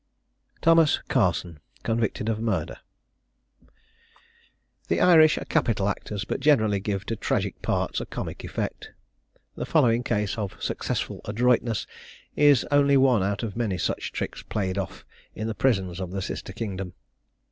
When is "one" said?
12.97-13.21